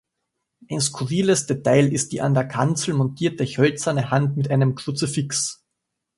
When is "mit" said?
4.35-4.49